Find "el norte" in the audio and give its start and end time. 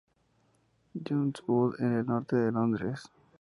1.95-2.35